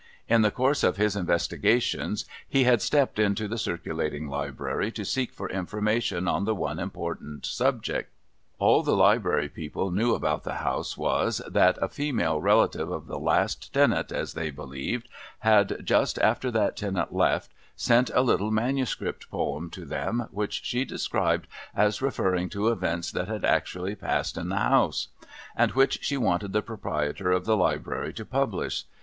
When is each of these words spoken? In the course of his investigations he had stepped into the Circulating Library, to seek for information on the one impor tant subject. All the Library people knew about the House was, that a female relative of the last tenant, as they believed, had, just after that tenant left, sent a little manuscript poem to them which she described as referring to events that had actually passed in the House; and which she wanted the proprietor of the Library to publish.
In 0.27 0.41
the 0.41 0.49
course 0.49 0.83
of 0.83 0.97
his 0.97 1.15
investigations 1.15 2.25
he 2.49 2.63
had 2.63 2.81
stepped 2.81 3.19
into 3.19 3.47
the 3.47 3.59
Circulating 3.59 4.27
Library, 4.29 4.91
to 4.93 5.05
seek 5.05 5.31
for 5.31 5.47
information 5.51 6.27
on 6.27 6.45
the 6.45 6.55
one 6.55 6.77
impor 6.77 7.19
tant 7.19 7.45
subject. 7.45 8.11
All 8.57 8.81
the 8.81 8.95
Library 8.95 9.47
people 9.47 9.91
knew 9.91 10.15
about 10.15 10.43
the 10.43 10.55
House 10.55 10.97
was, 10.97 11.39
that 11.47 11.77
a 11.83 11.87
female 11.87 12.41
relative 12.41 12.89
of 12.89 13.05
the 13.05 13.19
last 13.19 13.71
tenant, 13.75 14.11
as 14.11 14.33
they 14.33 14.49
believed, 14.49 15.07
had, 15.41 15.85
just 15.85 16.17
after 16.17 16.49
that 16.49 16.75
tenant 16.77 17.13
left, 17.13 17.51
sent 17.75 18.09
a 18.15 18.23
little 18.23 18.49
manuscript 18.49 19.29
poem 19.29 19.69
to 19.69 19.85
them 19.85 20.27
which 20.31 20.63
she 20.65 20.83
described 20.83 21.45
as 21.75 22.01
referring 22.01 22.49
to 22.49 22.69
events 22.69 23.11
that 23.11 23.27
had 23.27 23.45
actually 23.45 23.93
passed 23.93 24.35
in 24.35 24.49
the 24.49 24.55
House; 24.57 25.09
and 25.55 25.73
which 25.73 25.99
she 26.01 26.17
wanted 26.17 26.53
the 26.53 26.63
proprietor 26.63 27.29
of 27.31 27.45
the 27.45 27.55
Library 27.55 28.11
to 28.11 28.25
publish. 28.25 28.85